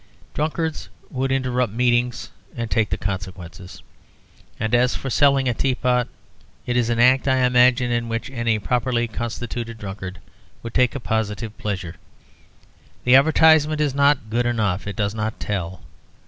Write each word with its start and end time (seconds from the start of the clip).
Drunkards 0.33 0.89
would 1.11 1.31
interrupt 1.31 1.71
meetings 1.71 2.31
and 2.57 2.71
take 2.71 2.89
the 2.89 2.97
consequences. 2.97 3.83
And 4.59 4.73
as 4.73 4.95
for 4.95 5.11
selling 5.11 5.47
a 5.47 5.53
teapot, 5.53 6.07
it 6.65 6.75
is 6.75 6.89
an 6.89 6.99
act, 6.99 7.27
I 7.27 7.45
imagine, 7.45 7.91
in 7.91 8.09
which 8.09 8.31
any 8.31 8.57
properly 8.57 9.07
constituted 9.07 9.77
drunkard 9.77 10.17
would 10.63 10.73
take 10.73 10.95
a 10.95 10.99
positive 10.99 11.55
pleasure. 11.59 11.97
The 13.03 13.15
advertisement 13.15 13.79
is 13.79 13.93
not 13.93 14.31
good 14.31 14.47
enough; 14.47 14.87
it 14.87 14.95
does 14.95 15.13
not 15.13 15.39
tell. 15.39 15.81